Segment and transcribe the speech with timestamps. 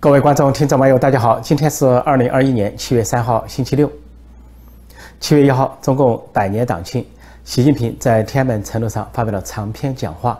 [0.00, 1.40] 各位观众、听众、网友，大家好！
[1.40, 3.90] 今天是二零二一年七月三号，星期六。
[5.18, 7.04] 七月一号，中共百年党庆，
[7.44, 10.38] 习近平在天安门城楼上发表了长篇讲话。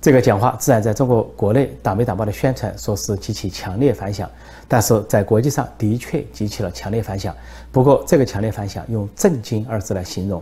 [0.00, 4.30] 这个讲话自然在中国国内党媒党报的宣传说是激起强烈反响，
[4.68, 7.34] 但是在国际上的确激起了强烈反响。
[7.72, 10.40] 不过，这个强烈反响用“震惊”二字来形容，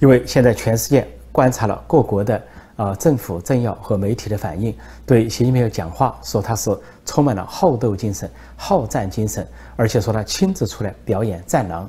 [0.00, 2.42] 因为现在全世界观察了各国的。
[2.76, 4.76] 啊，政府政要和媒体的反应，
[5.06, 11.88] 对习近平的讲话说他是充满了好斗精神、好战精神，而且说他亲自出来表演战狼。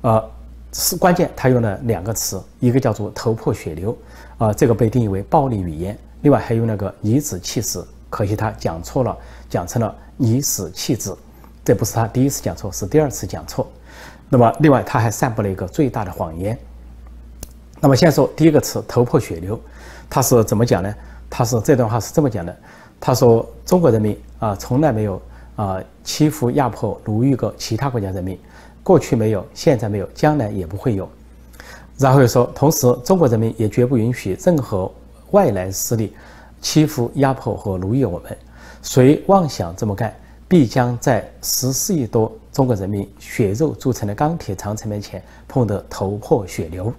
[0.00, 0.30] 呃，
[0.72, 3.96] 是关键，他用了两个词，一个叫做头破血流，
[4.38, 9.14] 啊，这个被定义为暴力语言；另外还有那个以子气死，可惜他讲错了，
[9.50, 11.14] 讲成了以死气子，
[11.62, 13.70] 这不是他第一次讲错，是第二次讲错。
[14.30, 16.58] 那么，另外他还散布了一个最大的谎言。
[17.80, 19.60] 那么，先说第一个词，头破血流。
[20.10, 20.94] 他是怎么讲呢？
[21.30, 22.56] 他是这段话是这么讲的：
[22.98, 25.20] 他说，中国人民啊，从来没有
[25.56, 28.38] 啊欺负、压迫、奴役过其他国家人民，
[28.82, 31.08] 过去没有，现在没有，将来也不会有。
[31.98, 34.90] 然后又说，同时，中国人民也绝不允许任何
[35.32, 36.14] 外来势力
[36.62, 38.36] 欺负、压迫和奴役我们。
[38.80, 40.14] 谁妄想这么干，
[40.48, 46.90] 必将在十四亿多中国人民血肉铸成的钢铁长城面前碰得头破血流。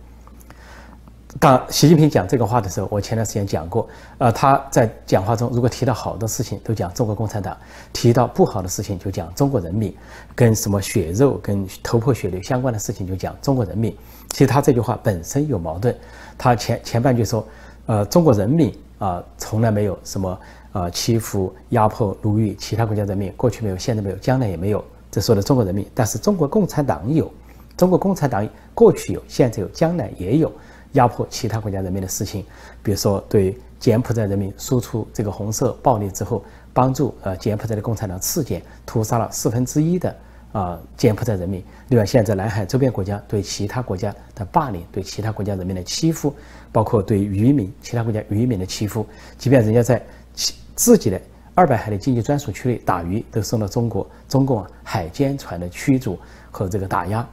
[1.38, 7.54] 当习近平讲这个话的时候，我前段时间讲过，呃，他在讲话中如果提到好的事情，都讲中国共产党；
[7.94, 9.92] 提到不好的事情，就讲中国人民；
[10.34, 13.96] 跟什么血肉、跟头破血流相关的事情，就讲中国人民。
[14.30, 15.96] 其实他这句话本身有矛盾。
[16.36, 17.46] 他前前半句说，
[17.86, 20.40] 呃，中国人民啊，从来没有什么
[20.72, 24.84] 呃欺负、压迫、奴役其他国家人民，过去没有，现在没有，将来也没有。
[25.12, 27.32] 这说的中国人民，但是中国共产党有，
[27.78, 30.52] 中国共产党过去有，现在有，将来也有。
[30.94, 32.45] 压迫其他国家人民的事情，
[32.82, 40.16] 比如说对柬埔寨人民输出这个红色暴力之后，帮助呃柬埔寨的共产党刺检，屠杀了四分之一的
[40.52, 41.64] 啊柬埔寨人民。
[41.89, 46.33] 另外，现在南海周边国家对其他国家的霸凌，对其他国家人民的欺负，
[46.72, 49.06] 包括对渔民其他国家渔民的欺负，
[49.38, 51.21] 即便人家在其自己的
[51.56, 56.17] 二百海里经济专属区内打鱼，都受到中国中共海监船的驱逐
[56.52, 57.27] 和这个打压。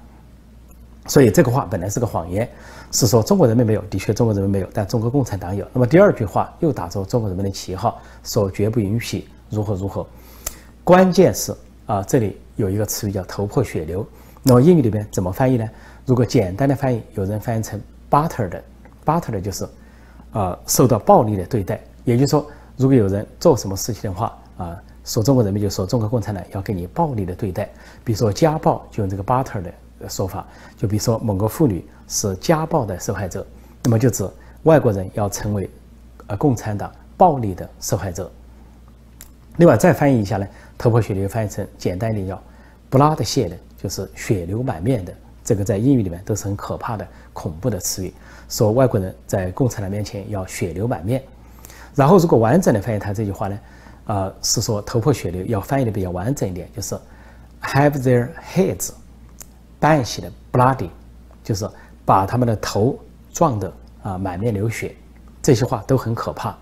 [1.06, 2.48] 所以这个话本来是个谎言。
[2.92, 5.66] 是说中国人民没有，的确中国人民没有，但中国共产党有。
[5.72, 10.06] 那么第二句话又打着中国人民的旗号，说绝不允许如何如何。
[10.84, 11.54] 关键是
[11.86, 14.06] 啊，这里有一个词语叫头破血流。
[14.42, 15.68] 那么英语里边怎么翻译呢？
[16.06, 17.78] 如果简单的翻译，有人翻译成
[18.08, 19.68] battered，battered 就是
[20.30, 21.80] 啊受到暴力的对待。
[22.04, 22.46] 也就是说，
[22.76, 27.68] 如果有人做什么事情的话啊，说中国人民就说中国共产党要给你暴力的对待。
[28.04, 29.74] 比如说家暴就用这个 battered 的
[30.08, 30.46] 说法。
[30.76, 31.84] 就比如说某个妇女。
[32.08, 33.44] 是家暴的受害者，
[33.82, 34.24] 那么就指
[34.62, 35.68] 外国人要成为，
[36.28, 38.30] 呃，共产党暴力的受害者。
[39.56, 40.46] 另外再翻译一下呢，
[40.78, 42.40] 头破血流翻译成简单一点叫
[42.92, 45.12] “bloodshed”，就是血流满面的。
[45.42, 48.14] 这个在英语里面都是很可怕的、恐怖的词语，
[48.48, 51.20] 说外国人在共产党面前要血流满面。
[51.92, 53.58] 然后如果完整的翻译他这句话呢，
[54.04, 56.96] 呃，是说头破血流要翻译的比较完整一点，就是
[57.62, 58.90] “have their heads
[59.80, 60.90] bashed bloody”，
[61.42, 61.68] 就是。
[62.06, 62.96] 把他们的头
[63.32, 63.72] 撞得
[64.04, 64.94] 啊满面流血，
[65.42, 66.56] 这些话都很可怕。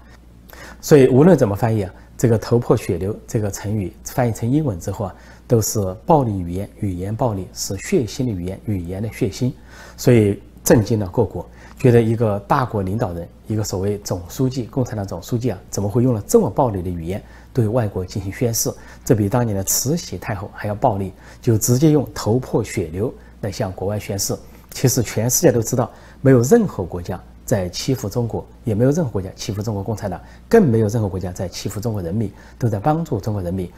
[0.80, 5.14] 所以无论怎么翻译啊，这个“头破血流”这个成语翻译成英文之后啊，
[5.46, 9.52] 都是暴力语言，语言暴力是血腥的语言，语言的血腥，
[9.98, 11.46] 所以震惊了各国，
[11.78, 18.72] 觉得一个大国领导人，一个所谓总书记，共产党总书记啊，怎么会用了这么暴力的语言对外国进行宣誓？
[19.04, 24.34] 这比当年的慈禧太后还要暴力，就直接用“头破血流”来向国外宣誓。
[24.70, 25.90] 其实全世界都知道，
[26.22, 33.70] 没有任何国家在欺负中国，也没有任何国家欺负中国共产党，更没有任何国家在欺负中国人民，都在帮助中国人民。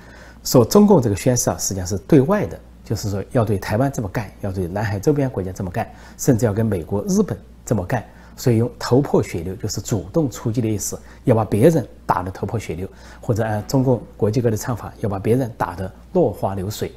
[0.44, 5.86] 说中共这个宣誓啊，实际上是对外的，就是说要对台湾这么干，要对南海周边国家这么干，
[6.16, 7.36] 甚至要跟美国、日本
[7.66, 8.02] 这么干。
[8.34, 12.88] 所以用头破血流就是主动出击的意思，要把别人打得头破血流，
[13.20, 16.92] 或者按中共国际歌的唱法，要把别人打得落花流水。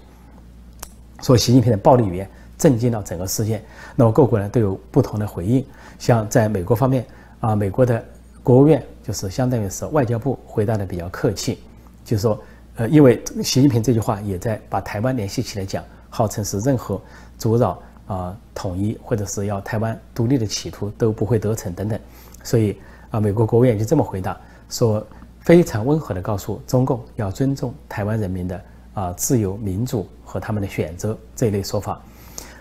[1.22, 2.30] 说习近平的暴力语言。
[2.60, 3.64] 震惊了整个世界，
[3.96, 5.66] 那么各国呢都有不同的回应。
[5.98, 7.06] 像在美国方面
[7.40, 8.04] 啊，美国的
[8.44, 11.60] 国务院就是相当于是外交部回答的比较客气，
[12.04, 12.38] 就是说，
[12.80, 17.00] 呃，因为习近平这句话也在把台湾联系起来讲，号称是任何
[17.38, 17.78] 阻扰
[18.08, 22.00] 啊统一或者是要台湾独立的企图都不会得逞等等，
[22.42, 22.78] 所以
[23.12, 24.40] 啊，美国国务院就这么回答，
[24.70, 25.06] 说
[25.42, 28.62] 非常温和的告诉中共要尊重台湾人民的
[28.94, 32.02] 啊自由民主和他们的选择这一类说法。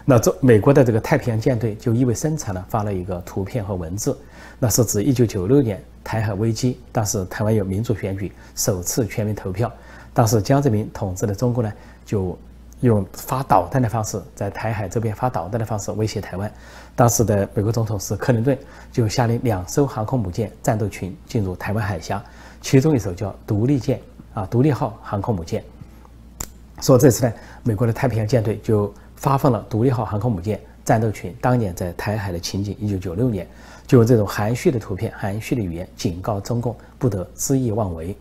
[0.04, 4.18] 那这美国的这个太平洋舰队就意味深长地发了一个图片和文字，
[4.58, 9.70] 那是指一九九六年台海危机，当时台湾有民主选举，首次全民投票，
[10.18, 11.72] 当时江泽民统治的中国呢，
[12.04, 12.36] 就
[12.80, 16.52] 用发导弹的方式在台海周边发导弹的方式威胁台湾。
[16.96, 18.58] 当时的美国总统是克林顿，
[18.90, 22.20] 就下令两艘航空母舰战斗群进入台湾海峡，
[22.60, 24.00] 其中一艘叫独立舰
[24.34, 25.62] 啊，独立号航空母舰。
[26.80, 27.32] 说这次呢，
[27.62, 32.76] 美国的太平洋舰队就发放了独立号航空母舰战斗群当年在台海的情景。
[32.80, 33.46] 一九九六年，
[33.86, 38.16] 就用这种含蓄的图片、含蓄的语言警告中共不得恣意妄为。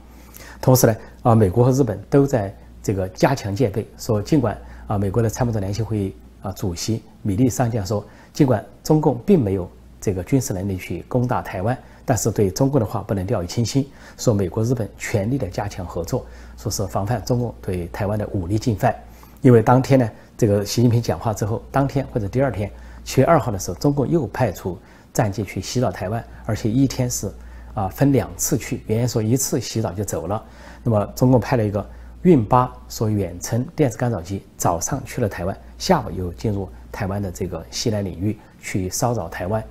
[0.61, 3.87] 同时呢，啊，美国和日本都在这个加强戒备。
[3.97, 4.57] 说尽管
[4.87, 9.69] 啊，美国的参谋长联席会议啊主席米利上将说，尽管中共并没有
[10.01, 13.87] 这个军事能力去攻打台湾，但是对中共的话不能掉以轻心。
[14.17, 16.25] 说美国、日本全力的加强合作，
[16.57, 18.95] 说是防范中共对台湾的武力进犯。
[19.41, 22.71] 因为当天呢，这个习近平讲话之后，当天或者第二天，
[23.03, 24.77] 七月二号的时候，中共又派出
[25.13, 27.31] 战机去袭扰台湾，而且一天是。
[27.77, 30.43] 啊，分两次去，原先说一次洗澡就走了。
[30.83, 31.87] 那么中共派了一个
[32.23, 39.63] 运八，说远程电子干扰机，早上去了台湾，下午又进入台湾的这个西南领域去骚扰台湾，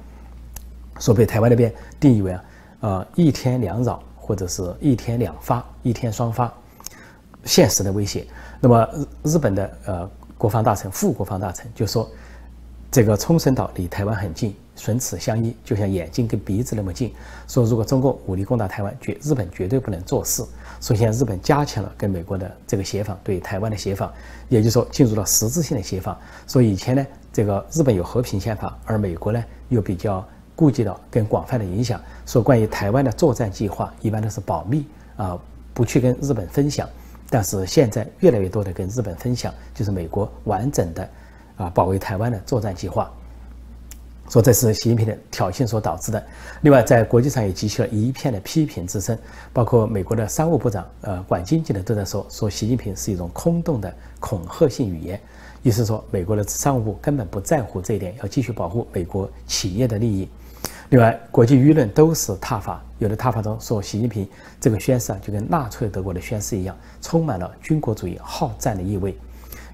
[1.01, 2.45] 说被台湾那边定义为啊，
[2.79, 6.53] 呃一天两扰或者是一天两发，一天双发，
[7.43, 8.25] 现实的威胁。
[8.61, 8.89] 那么
[9.25, 12.09] 日日本的呃国防大臣、副国防大臣就说，
[12.89, 14.55] 这个冲绳岛离台湾很近。
[14.77, 17.13] 唇齿相依，就像眼睛跟鼻子那么近。
[17.49, 20.45] 说如果中国武力攻打台湾，绝日本绝对不能坐视。
[20.81, 24.13] 首先，日本加强了跟美国的这个协防，对台湾的协防，
[24.49, 26.17] 也就是说进入了实质性的协防。
[26.47, 30.25] 说以前呢，这个日本有和平宪法，而美国呢又比较
[30.55, 32.01] 顾及到更广泛的影响。
[32.27, 34.87] 说关于台湾的作战计划，一般都是保密
[35.17, 35.39] 啊，
[35.73, 36.87] 不去跟日本分享。
[37.29, 41.09] 但是现在越来越多的跟日本分享，就是美国完整的
[41.57, 43.11] 啊保卫台湾的作战计划。
[44.29, 46.25] 说这是习近平的挑衅所导致的。
[46.63, 49.17] 另外，在国际上也激起了一片的批评之声，
[49.53, 55.21] 包括美国的商务部长呃管经济的都在说，说习近平是一种空洞的恐吓性语言，
[55.63, 60.29] 意思说美国的商务部根本不在乎这一点，要继续保护美国企业的利益。
[60.91, 64.29] 另外，国际舆论都是挞伐，有的挞伐中说习近平
[64.61, 69.17] 这个宣誓啊，就跟纳粹德国的宣誓一样，充满了军国主义好战的意味，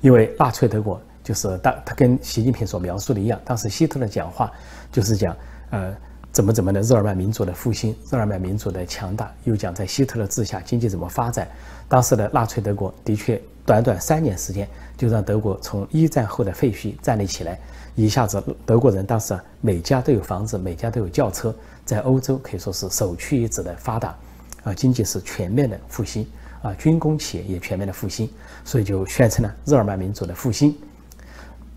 [0.00, 1.00] 因为纳粹德国。
[1.22, 4.52] 就是当他跟习近平所描述的一样，当时希特勒讲话
[4.90, 5.36] 就是讲，
[5.70, 5.94] 呃，
[6.32, 11.46] 怎么怎么的日耳曼民族的复兴，日耳曼民族的强大，又讲在希特勒治下经济怎么发展。
[11.88, 14.66] 当时的纳粹德国的确短短三年时间
[14.96, 17.58] 就让德国从一战后的废墟站立起来，
[17.94, 21.54] 一下子德国人当时啊每家都有房子，每家都有轿车，
[21.84, 24.16] 在欧洲可以说是首屈一指的发达，
[24.64, 26.26] 啊，经济是全面的复兴，
[26.62, 28.28] 啊，军工企业也全面的复兴，
[28.64, 30.74] 所以就宣称了日耳曼民族的复兴。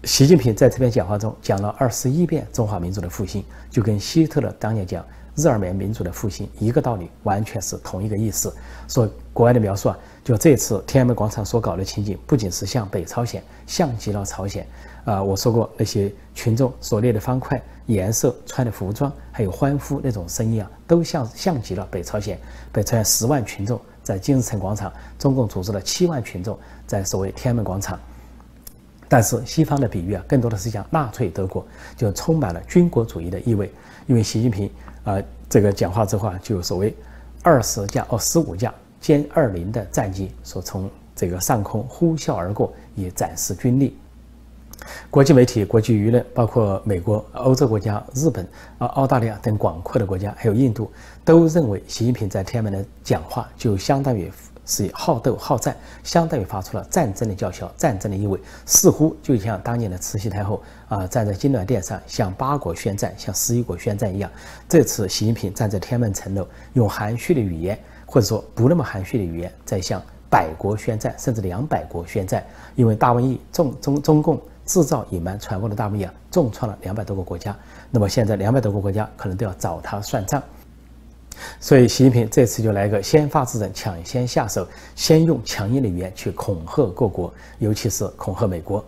[0.06, 5.04] 习近平在这篇讲话中讲了二十一遍中华民族的复兴，就跟希特勒当年讲
[5.36, 8.54] 日耳曼民族的复兴一个道理，完全是同一个意思。
[8.88, 14.66] 说国外的描述啊，就这次天安门广场所搞的情景，不仅是像北朝鲜，像极了朝鲜。
[15.06, 22.40] 啊，我说过那些群众所列的方块、颜色、穿的服装，还有欢呼那种声音啊，都像像极了北朝鲜。
[22.72, 26.56] 北朝鲜十万群众在金日成广场，中共组织了七万群众
[26.86, 28.00] 在所谓天安门广场。
[29.08, 31.66] 但是西方的比喻啊，更多的是讲纳粹德国，
[31.96, 33.72] 就充满了军国主义的意味。
[34.08, 34.70] 因为习近平
[35.04, 36.96] 啊，这个讲话之后啊，就所谓
[37.42, 43.98] 二十架哦十五架歼二零的战机所从这个上空呼啸而过，以展示军力。
[45.10, 48.46] 国际媒体、国际舆论，包括美国、欧洲国家、日本
[48.78, 50.92] 啊、澳大利亚等广阔的国家，还有印度，
[51.24, 54.32] 都认为习近平在天安门的讲话就相当于。
[54.66, 64.30] 是以好斗好战，相当于发出了战争的叫嚣，战争的意味，似乎就像当年的慈禧太后啊站在金銮殿上向八国宣战，向十一国宣战一样。
[64.68, 72.44] 这次习近平站在天安门城楼，用含蓄的语言，或者说不那么含蓄的语言，在向百国宣战，甚至两百国宣战。
[72.76, 77.56] 因为大瘟疫，中中中共制造、隐瞒、传播的大瘟疫啊，重创了两百多个国家。
[77.92, 80.42] 那么现在两百多个国家可能都要找他算账。
[81.60, 88.84] 所以，习近平这次就来个先发制人，抢先下手，先用强硬的语言去恐吓各国，尤其是恐吓美国。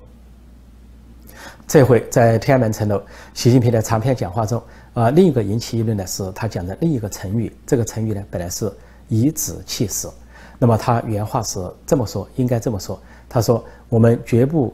[1.67, 3.01] 这回在天安门城楼，
[3.33, 4.61] 习近平的长篇讲话中，
[4.93, 7.53] 啊，另一个引起议论的是他讲的另一个成语。
[7.65, 8.71] 这个成语呢，本来是
[9.09, 10.07] 颐指气使，
[10.57, 14.73] 那么他原话是这么说，应该这么说：他说，我们绝不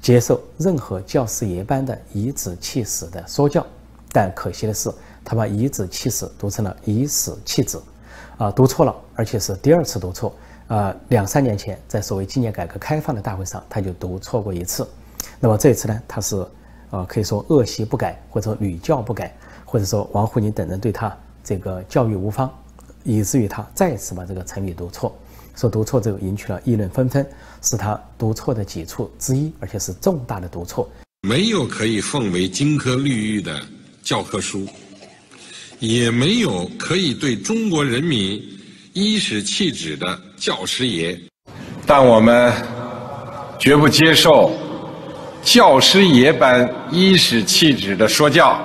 [0.00, 3.64] 接受任何教师爷般的颐指气使的说教，
[4.10, 4.90] 但可惜的是。
[5.24, 7.78] 他把颐指气使读成了颐死气指，
[8.38, 10.34] 啊，读错了，而且是第二次读错。
[10.68, 14.88] 啊，两三年前在所谓纪念改革开放的大会上，他就读错过一次。
[15.38, 16.46] 那么这次呢，他是，
[16.90, 19.36] 呃，可以说恶习不改，或者说屡教不改，
[19.66, 21.14] 或者说王沪宁等人对他
[21.44, 22.50] 这个教育无方，
[23.04, 25.14] 以至于他再次把这个成语读错。
[25.54, 27.26] 说读错之后引起了议论纷纷，
[27.60, 30.88] 是他读错的几处之一，而且是重大的读错。
[31.28, 33.60] 没有可以奉为金科玉律的
[34.02, 34.66] 教科书，
[35.82, 38.40] 也没有可以对中国人民
[38.92, 41.20] 颐使气指的教师爷，
[41.84, 42.52] 但我们
[43.58, 44.52] 绝不接受
[45.42, 48.64] 教师爷般颐使气指的说教。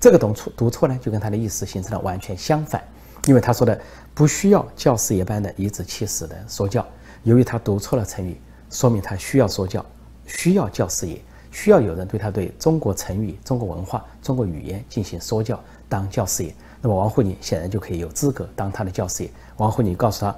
[0.00, 2.82] 这个读错读错呢，就跟他的意思形成了完全相反。
[3.26, 3.80] 因为他说的
[4.12, 6.84] 不需要教师爷般的颐指气使的说教，
[7.22, 9.86] 由于他读错了成语，说明他需要说教，
[10.26, 11.16] 需要教师爷，
[11.54, 15.58] 需要有人对他对中国成语、中国文化、中国语言进行说教，
[15.88, 16.52] 当教师爷。
[16.82, 19.30] 那么王沪宁显然就可以有资格当他的教师爷。
[19.58, 20.36] 王沪宁告诉他，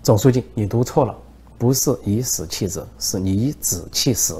[0.00, 1.14] 总书记，你读错了，
[1.58, 4.32] 不是以死气子，是你以子气使。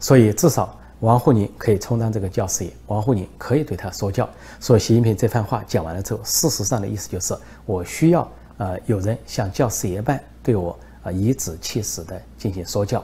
[0.00, 0.74] 所以至少。
[1.00, 4.28] 王沪宁可以充当这个教师爷，王沪宁可以对他说教。
[4.60, 7.34] 所以习近平这番话讲完了之后，事实上的意思就是，
[7.64, 13.02] 我需要呃有人像教师爷般对我啊颐指气使的进行说教。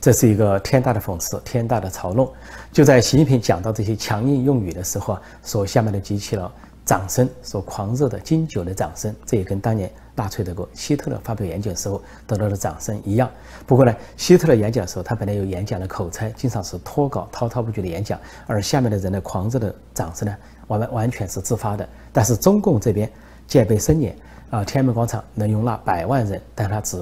[0.00, 2.32] 这是一个天大的讽刺，天大的嘲弄。
[2.72, 6.50] 就在习近平讲到这些强硬用语的时候啊，所下面的激起了
[6.84, 9.90] 掌声，所狂热的经久的掌声，这也跟当年。
[10.14, 13.30] 大吹德国，希特勒发表演讲时候得到的掌声一样。
[13.68, 20.36] 不过呢，希特勒演讲的时候，他本来有演讲的口才，经常是脱稿、滔滔不绝的演讲，而下面的人的狂热的掌声呢，
[20.66, 21.88] 完完全是自发的。
[22.12, 23.08] 但是中共这边
[23.46, 24.12] 戒备森严
[24.50, 27.00] 啊，天安门广场能容纳百万人，但他只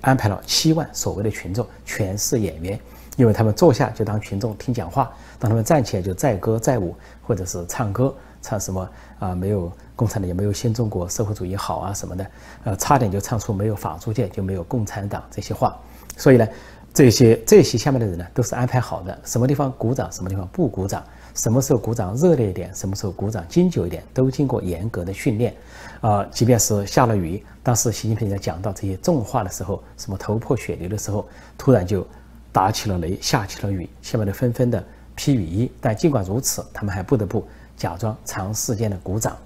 [0.00, 2.78] 安排了七万所谓的群众，全是演员，
[3.16, 8.14] 因为他们坐下就当群众听讲话，当他们站起来就载歌载舞，或者是唱歌。
[8.46, 8.86] 唱什么
[9.18, 9.34] 啊？
[9.34, 12.26] 没有共产党，也没有新中国社会主义好啊什么的，
[12.64, 15.74] 呃，差点就唱出没有法租界就没有共产党这些话。
[16.14, 16.46] 所以呢，
[16.92, 21.02] 这些这些下面的人呢，都是安排好的，什么地方鼓掌，什么地方不鼓掌，
[21.34, 25.54] 什么时候鼓掌热烈一点，什么时候鼓掌经久一点，都经过严格的训练。
[26.00, 31.26] 啊，即便是下了雨，当时习近平在讲到这些重话的时候，什么头破血流的时候，
[31.58, 32.06] 突然就
[32.52, 35.70] 打起了雷，下起了雨，下面的纷纷的披雨衣。
[35.80, 37.46] 但尽管如此，他们还不得不。
[37.76, 39.36] 假装长时间的鼓掌，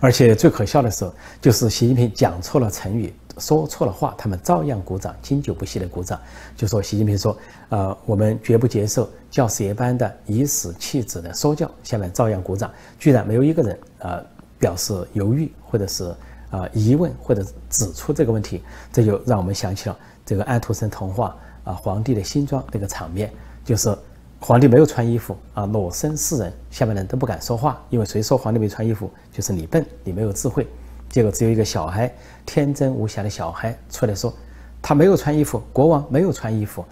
[0.00, 1.06] 而且最可笑的是，
[1.38, 6.20] 就是习近平讲错了成语，说错了话，他们照样鼓掌，经久不息的鼓掌。
[6.56, 7.36] 就说习近平说
[7.70, 14.24] ：“呃，我们绝不接受教师爷般的以死气子的说教。”下面照样鼓掌，居然没有一个人呃
[14.58, 16.14] 表示犹豫，或者是
[16.50, 18.62] 啊疑问，或者指出这个问题。
[18.92, 23.32] 这就让我们想起了这个安徒生童话啊皇帝的新装那个场面，
[23.64, 23.96] 就是。
[24.44, 30.66] 皇帝没有穿衣服啊，裸身示人，下面人都不敢说话，因为谁说皇帝没穿衣服，就是你笨，你没有智慧。
[31.12, 32.10] 结果只有一个小孩，
[32.46, 34.32] 天真无瑕的小孩出来说，
[34.80, 36.82] 他没有穿衣服，国王没有穿衣服。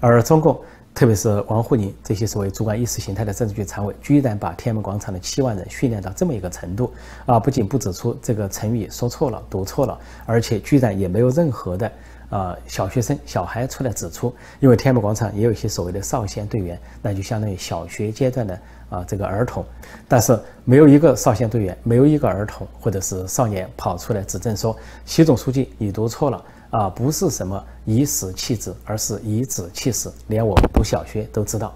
[0.00, 0.60] 而中共，
[0.92, 6.92] 特别是王沪宁这些所谓主管意识形态的政治局常委，居然把天安门广场的七万人训练到这么一个程度
[7.26, 7.38] 啊！
[7.38, 9.96] 不仅不指出这个成语说错了、读错了，
[10.26, 11.90] 而且居然也没有任何的。
[12.28, 18.58] 呃，小学生、小孩出来指出，因为天安门广场也有一些所谓的少先队员，那就相当于小学阶段的
[18.90, 19.64] 啊这个儿童，
[20.08, 31.72] 但是没有一个少先队员，没有一个儿童或者是少年跑出来指证说，习总书记你读错了啊，不是什么以死弃子，而是以子弃死，连我读小学都知道，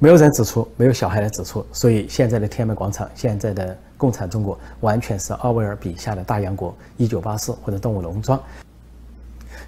[0.00, 8.40] 没有人指出，没有小孩来指出，所以现在的天安门广场，现在的共产中国，完全是奥威尔笔下的大洋国一九八四或者动物农庄。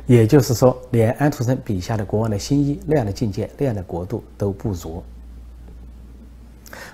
[0.07, 5.03] 也就是说，连安徒生笔下的国王的新衣那样的境界、那样的国度都不如。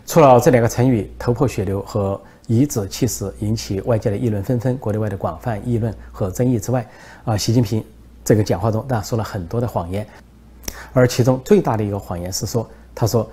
[0.06, 6.86] 除了这两个成语“头破血流”和“颐指气使”引起外界的议论纷纷、国内外的广泛议论和争议之外，
[7.24, 7.84] 啊，习近平
[8.24, 10.06] 这个讲话中当然说了很多的谎言，
[10.92, 13.28] 而其中最大的一个谎言是说，他说：“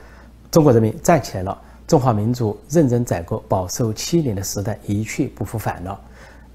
[0.50, 6.00] 中国人民站起来了，中华民族任人宰割、饱受欺凌的时代一去不复返了。”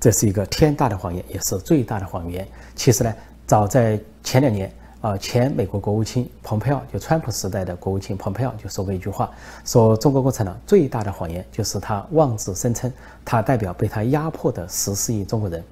[0.02, 2.44] 这是一个天大的谎言，也是最大的谎言。
[2.74, 3.14] 其实呢，
[3.46, 4.68] 早在前两年
[5.00, 9.30] 啊，前美国国务卿蓬佩奥，就川普时代的国务卿蓬佩奥就说过一句话，
[9.64, 12.92] 说中国共产党最大的谎言就是他妄自声称
[13.24, 15.62] 他代表被他压迫的十四亿中国人。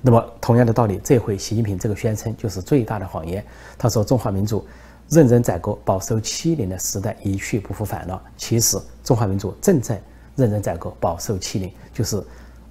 [0.00, 3.44] 那么同样的道理，这回习近平这个宣称就是最大的谎言。
[3.76, 4.64] 他说中华民族
[5.08, 8.22] 任人宰割、饱受欺凌的时代一去不复返了。
[8.36, 10.00] 其实中华民族正在
[10.36, 12.22] 任人宰割、饱受欺凌，就是。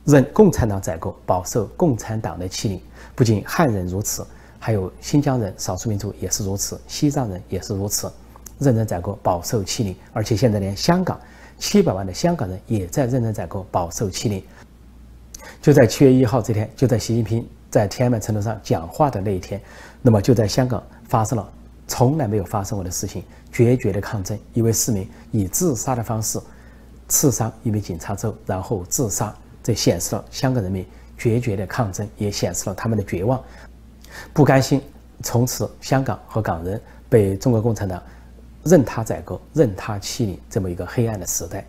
[0.06, 2.82] 任共产党宰割，饱受共产党的欺凌。
[3.16, 4.26] 不仅汉人如此，
[4.60, 8.12] 还有新疆人、少数民族也是如此，西藏人也是如此，
[8.60, 9.96] 任人宰割，饱受欺凌。
[10.12, 11.20] 而且现在连香港
[11.58, 14.44] 七百万的香港人也在任人宰割，饱受欺凌。
[15.62, 19.62] 就在七月一号这天，就在习近平在天安门城楼上讲话的那一天，
[20.02, 21.50] 那么就在香港发生了
[21.88, 24.38] 从来没有发生过的事情，决绝的抗争。
[24.54, 26.40] 一位市民以自杀的方式
[27.08, 30.86] 刺伤一名警察之后，然后自杀，这显示了香港人民
[31.18, 33.42] 决绝的抗争，也显示了他们的绝望，
[34.34, 34.82] 不甘心
[35.24, 36.80] 从此香港和港人
[37.10, 38.04] 被中国共产党
[38.64, 41.66] 任他宰割、任他欺凌这么一个黑暗的时代。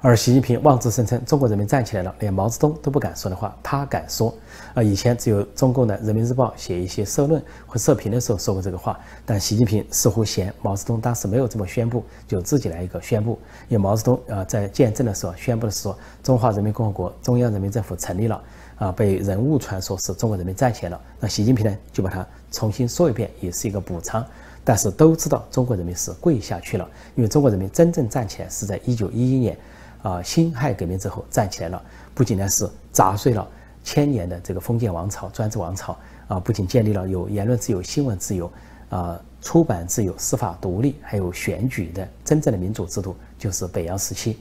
[0.00, 4.32] 而习近平妄自声称中国人民站起来了，连毛泽东都不敢说的话，他敢说。
[4.74, 13.36] 啊，以前只有中共的《人民日报》写一些社论或社评的时候说过这个话，但习近平似乎嫌毛泽东当时没有这么宣布，就自己来一个宣布。
[13.68, 18.40] 因为毛泽东啊，在建政的时候宣布的是说中华人民共和国中央人民政府成立了，
[18.76, 21.00] 啊，被人误传说是中国人民站起来了。
[21.18, 24.24] 那习近平呢，就把它重新说一遍，也是一个补偿。
[24.62, 29.58] 但是都知道中国人民是跪下去了，因为中国人民真正站起来是在一九一一年。
[30.02, 31.82] 啊，辛亥革命之后站起来了，
[32.14, 33.48] 不仅呢是砸碎了
[33.82, 35.96] 千年的这个封建王朝、专制王朝
[36.28, 38.50] 啊，不仅建立了有言论自由、新闻自由、
[38.90, 44.36] 啊出版自由、司法独立，还有选举的真正的民主制度，就是北洋时期。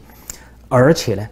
[0.67, 1.29] 而且呢，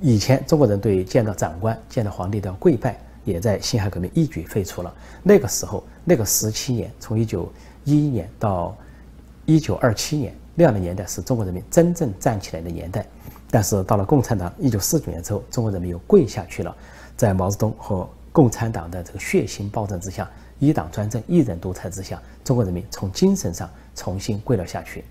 [0.00, 4.92] 以前中国人对见到长官、见到皇帝都要跪拜，也在辛亥革命一举废除了。
[5.22, 7.52] 那个时候，那个十七年，从一九
[7.84, 8.74] 一一年到
[9.44, 13.06] 一九二七年那样的年代，是中国人民真正站起来的年代。
[13.50, 16.74] 但是到了共产党一九四九年之后，中国人民又跪下去了，
[17.16, 25.04] 在毛泽东和共产党的这个血腥暴政之下，一党专政、一人独裁之下，中国人民从精神上重新跪了下去。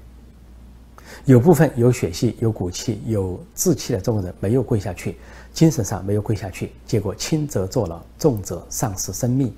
[1.24, 5.18] 有部分有血气、有骨气、有志气的中国人没有跪下去，
[5.54, 9.54] 精神上没有跪下去，结果轻则坐牢，重则丧失生命，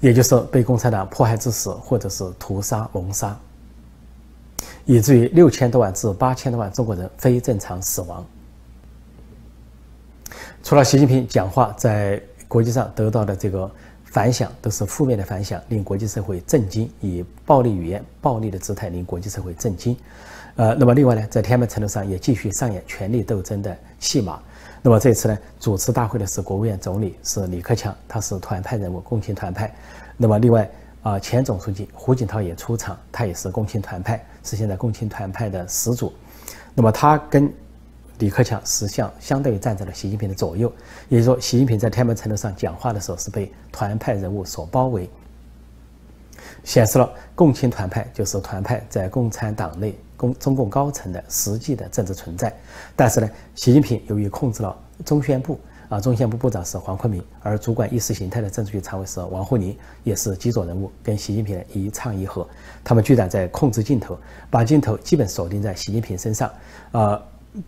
[0.00, 3.38] 也就是被共产党迫害致死，或者是屠杀、谋杀。
[4.86, 8.24] 以至于六千多万至八千多万中国人非正常死亡。
[10.62, 13.70] 除了习近平讲话在国际上得到的这个
[14.04, 19.96] 反响都是负面的反响，令国际社会震惊，以暴力语言、暴力的姿态令国际社会震惊。
[20.56, 24.40] 呃，那么另外呢，在天安门城楼上也继续上演权力斗争的戏码。
[24.82, 29.74] 那么这次呢，主持大会的是国务院总理，是李克强，他是团派人物，共青团派。
[30.16, 30.70] 那么另外。
[31.04, 36.10] 啊，前总书记胡锦涛也出场，他也是共青团派，是现在共青团派的始祖。
[36.74, 37.52] 那么他跟
[38.18, 40.72] 李克强实际上相当于站在了习近平的左右，
[41.10, 45.10] 也就是说，习近平在天安门城楼上讲话的时候是被团派人物所包围，
[46.64, 52.50] 显示了共青团派就是团派在共产党内、共中共高层的实际的政治存在。
[52.96, 55.60] 但是呢，习近平由于控制了中宣部。
[55.94, 62.44] 啊，中宣部部长是黄坤明，而主管意识形态的政治局常委是王沪宁，也是基座人物，跟习近平一唱一和。
[62.82, 64.18] 他们居然在控制镜头，
[64.50, 66.50] 把镜头基本锁定在习近平身上。
[66.90, 67.22] 呃，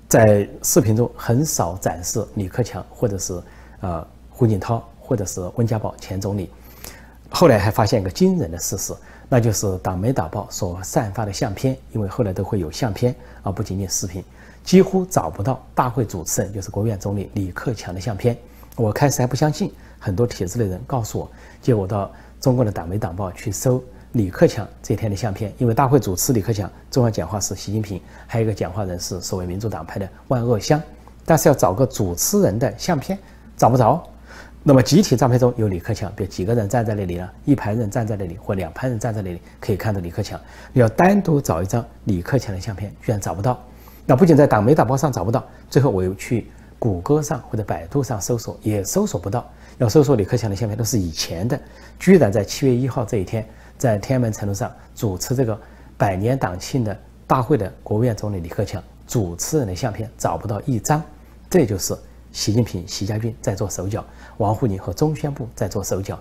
[0.08, 3.40] 在视频中很少展示李克强或者是
[3.78, 6.50] 呃胡锦涛或者是温家宝前总理。
[7.30, 8.92] 后来还发现一个惊人的事实，
[9.28, 14.24] 那就是党媒党报所散发的相片，因为后来都会有相片，而不仅仅视频。
[14.66, 18.36] 几乎找不到大会主持人，就是国务院总理李克强的相片。
[18.74, 21.30] 我开始还不相信，很多帖子的人告诉我，
[21.62, 23.80] 结果到中国的党媒党报去搜
[24.12, 30.82] 李克强这天的相片，因为大会主持李克强，重要讲话是习近平，还有一个讲话人是所谓民主党派的万恶香，
[31.24, 33.16] 但是要找个主持人的相片
[33.56, 34.04] 找不着。
[34.64, 37.30] 那么集体照片中有李克强，比如几个人站在那里呢？
[37.44, 40.40] 一排人站在那里，或两排人站在那里，可以看到李克强。
[40.72, 43.62] 要单独找一张李克强的相片，居然找不到。
[44.06, 49.44] 那不仅在党媒党报上找不到，最后我又去谷歌上或者百度上搜索，也搜索不到。
[49.78, 51.60] 要搜索李克强的相片都是以前的，
[51.98, 55.58] 居然在七月一号这一天，在天安门城楼上主持这个
[55.98, 61.02] 百年党庆的大会的国务院总理李克强主持人的相片找不到一张，
[61.50, 61.94] 这就是
[62.32, 64.04] 习近平、习家军在做手脚，
[64.38, 66.18] 王沪宁和中宣部在做手脚。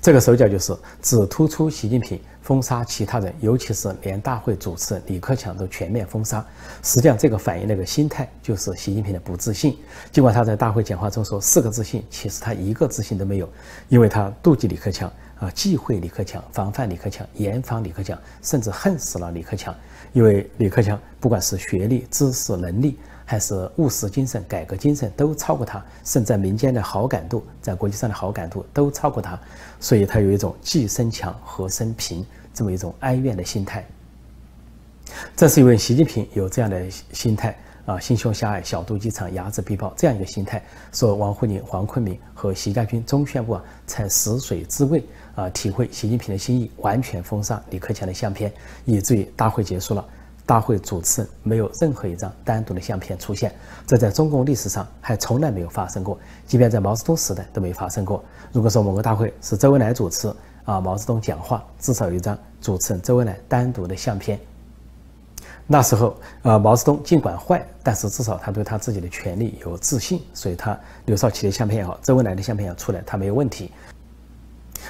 [0.00, 2.20] 这个手脚就是只突出习近平。
[2.40, 6.42] 封杀其他人，尤其是连大会主持人李克强都全面封杀。
[6.82, 9.76] 实际上，这个反映那个心态就是习近平的不自信。
[10.10, 13.46] 尽管他在大会讲话中说四个自信，其实他一个自信都没有，
[13.90, 19.74] 因为他妒忌李克强啊，忌讳李克强，防范李克强，严防李克强，甚至恨死了李克强。
[20.14, 29.38] 因为李克强不管是学历、知识、能力，还是务实精神、改革精神，都超过他，甚至民间的好感度，在国际上的好感度都超过他，
[29.78, 32.24] 所以他有一种既生强何生平。
[32.54, 33.86] 这么一种哀怨的心态，
[35.36, 40.60] 正是因为习近平有这样的心态啊，心胸狭隘、小肚鸡肠、睚眦必报这样一个心态，
[40.90, 45.04] 所以王沪宁、黄坤明和习家军中宣部啊，才食水知味
[45.36, 48.52] 啊，体会习近平的心意，完全封杀李克强的相片，
[48.84, 50.04] 以至于大会结束了，
[50.48, 53.54] 大会主持人没有任何一张单独的相片出现，
[53.86, 58.24] 这在中共历史上还从来没有发生过，即便在毛泽东时代都没发生过。
[58.50, 60.34] 如果说某个大会是周恩来主持，
[60.64, 64.40] 啊毛泽东讲话，至少有一张主持人周恩来单独的相片。
[65.66, 73.70] 那时候，呃，毛泽东尽管坏，但是至少他对他自己的权力有自信，所以他刘少奇的相片也好，周恩来的相片要出来，他没有问题。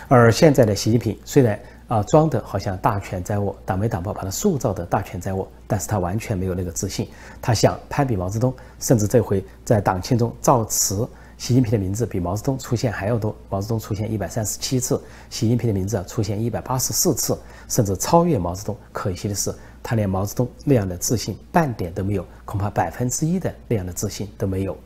[0.07, 7.09] 而现在的习近平虽然啊装的好像大权在握，党媒党报把他塑造的大权在握，但是他完全没有那个自信，
[7.43, 17.37] 他想攀比毛泽东，甚至这回在党庆中造词，习近平的名字比毛泽东出现还要多，毛泽东出现一百三十七次，习近平的名字出现一百八十四次，
[17.69, 18.77] 甚至超越毛泽东。
[18.93, 19.53] 可惜的是。
[19.81, 24.77] 他连毛泽东那样的自信半点都没有，恐怕百分之一的那样的自信都没有。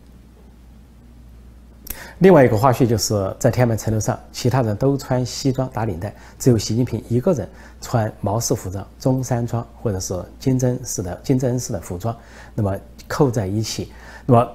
[2.19, 7.49] 另外一个花絮就是在天安门城楼上，其他人都穿西装打领带，只有习近平一个人
[7.81, 12.17] 穿毛式服装、中山装或者是金正恩式的金正恩式的服装，
[12.55, 12.77] 那么
[13.09, 13.93] 扣在一起。
[14.27, 14.49] 那么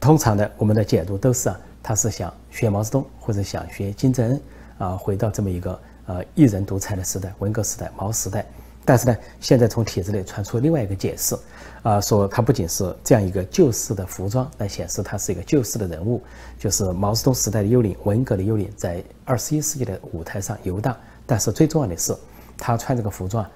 [0.00, 4.40] 通常的我们的解读都是啊，他是想学毛泽东或者想学金正恩
[4.78, 8.46] 啊，回到这么一个呃一人独裁的时代，文革时代、毛时代。
[8.84, 11.36] 但是呢，现在从帖子里传出另外一个解释，
[11.82, 16.20] 啊，说他不仅是这样一个旧式的服装来显示他是一个旧式的人物，
[16.58, 20.96] 就是毛泽东时代的幽灵、文革的幽灵在二十一世纪的舞台上游荡。
[21.24, 22.12] 但是最重要的是，
[22.58, 23.46] 他穿这个服装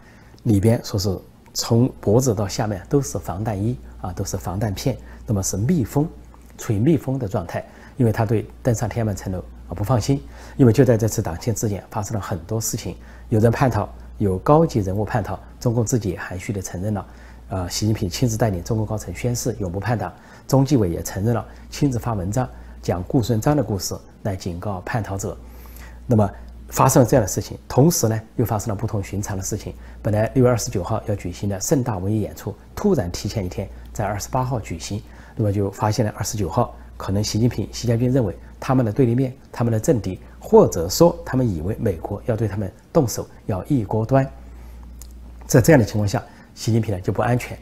[0.44, 1.18] 里边说是
[1.52, 6.08] 从脖子到下面都是防弹衣啊，都是防弹片，那么是密封，
[6.56, 10.22] 处于密封的状态，因为他对登上天安门城楼啊不放心，
[10.56, 12.96] 因为就在这次党庆之前发生了很多事情，
[13.28, 13.88] 有人叛逃。
[14.18, 17.06] 有高级人物叛逃，中共自己也含蓄地承认了。
[17.48, 20.12] 呃，习近平亲自带领中共高层宣誓永不叛党，
[20.48, 22.48] 中纪委也承认了，亲自发文章
[22.82, 25.36] 讲顾顺章的故事来警告叛逃者。
[26.06, 26.28] 那么
[26.68, 29.72] 发生了这样的事情，同时呢又发生了不同寻常的事情。
[30.02, 35.00] 本来六月二十九号要举行的盛大文艺演出，突然提前一天在二十八号举行。
[35.36, 40.18] 那么就发现了二十九号可能习近平、习家军认为他们的对立面、他们的政敌。
[40.38, 44.24] 或者说，他们以为美国要对他们动手，要一锅端。
[45.44, 46.22] 在这样的情况下，
[46.54, 47.58] 习近平呢就不安全。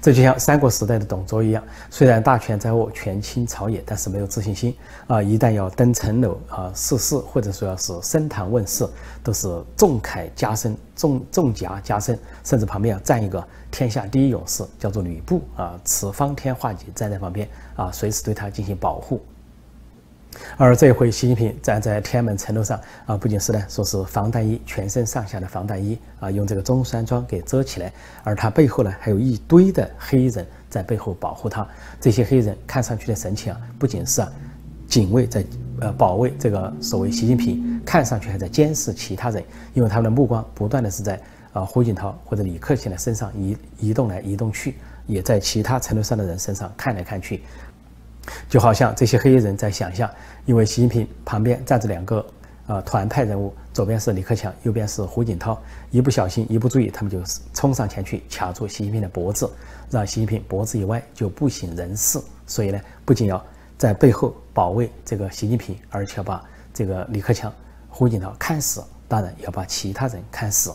[0.00, 4.74] 这就像三国时代的董卓一样，虽然大权在握，权倾朝野，但是没有自信心
[5.06, 5.22] 啊！
[5.22, 8.86] 一旦要登城楼啊，试事，或者说要是升堂问世，
[9.22, 19.20] 都是重铠加身，重重甲加身，甚至旁边要站一个天下第一勇士，叫做吕布啊，持方天画戟站在旁边啊，随时对他进行保护。
[20.56, 27.92] 而这一回，习近平站在天安门城楼上啊，不仅是呢，说是防弹衣，全身上下的防弹衣啊，用这个中山装给遮起来，
[28.22, 31.66] 而他背后呢，还有一堆的黑人在背后保护他。
[32.00, 34.32] 这些黑人看上去的神情啊，不仅是啊，
[34.86, 35.44] 警卫在
[35.80, 39.42] 呃保卫这个所谓习近平，看上去还在监视其他人，
[39.72, 41.20] 因为他们的目光不断的是在
[41.52, 47.42] 啊胡锦涛或者李克强的身上移移动来移动去，也在其他城楼上的人身上看来看去。
[48.48, 50.10] 就好像这些黑衣人在想象，
[50.46, 52.24] 因为习近平旁边站着两个
[52.66, 55.60] 呃团派人物，左边是李克强，右边是胡锦涛，
[55.90, 57.20] 一不小心，一不注意，他们就
[57.52, 59.50] 冲上前去卡住习近平的脖子，
[59.90, 62.20] 让习近平脖子一歪就不省人事。
[62.46, 63.42] 所以呢，不仅要
[63.76, 67.52] 在背后保卫这个习近平，而且要把这个李克强、
[67.88, 70.72] 胡锦涛看死，当然要把其他人看死。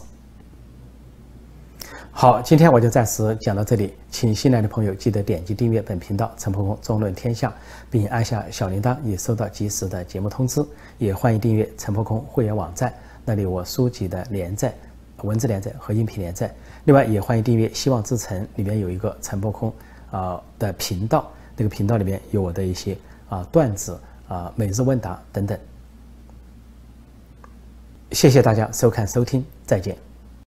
[2.21, 7.53] 好，今天我就暂时讲到这里，请新来的朋友记得点击订阅本频道“陈鹏鹏中论天下”，
[7.89, 10.61] 并按下小铃铛，以收到及时的节目通知。
[10.97, 14.73] 也欢迎订阅陈鹏空会员网站，那里我书籍的连载、
[15.21, 16.53] 文字连载和音频连载。
[16.83, 19.73] 另外，也欢迎订阅“希望之城”，里面有一个陈鹏空
[20.11, 22.97] 啊的频道，那个频道里面有我的一些
[23.29, 25.57] 啊段子啊每日问答等等。
[28.11, 30.08] 谢谢大家收看收听，再见。